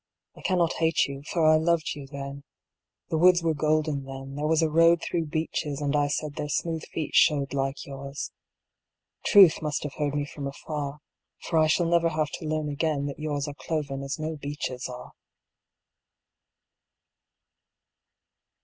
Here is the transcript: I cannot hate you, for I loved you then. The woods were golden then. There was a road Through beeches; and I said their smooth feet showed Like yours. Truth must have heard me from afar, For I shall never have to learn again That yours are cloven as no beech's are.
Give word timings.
I 0.35 0.41
cannot 0.41 0.73
hate 0.79 1.05
you, 1.05 1.21
for 1.31 1.45
I 1.45 1.57
loved 1.57 1.93
you 1.93 2.07
then. 2.07 2.43
The 3.11 3.19
woods 3.19 3.43
were 3.43 3.53
golden 3.53 4.03
then. 4.05 4.33
There 4.33 4.47
was 4.47 4.63
a 4.63 4.67
road 4.71 4.99
Through 5.03 5.27
beeches; 5.27 5.79
and 5.79 5.95
I 5.95 6.07
said 6.07 6.33
their 6.37 6.49
smooth 6.49 6.81
feet 6.91 7.13
showed 7.13 7.53
Like 7.53 7.85
yours. 7.85 8.31
Truth 9.23 9.61
must 9.61 9.83
have 9.83 9.93
heard 9.99 10.15
me 10.15 10.25
from 10.25 10.47
afar, 10.47 11.01
For 11.43 11.59
I 11.59 11.67
shall 11.67 11.85
never 11.85 12.09
have 12.09 12.31
to 12.31 12.45
learn 12.45 12.67
again 12.67 13.05
That 13.05 13.19
yours 13.19 13.47
are 13.47 13.53
cloven 13.53 14.01
as 14.01 14.17
no 14.17 14.35
beech's 14.37 14.89
are. 14.89 15.11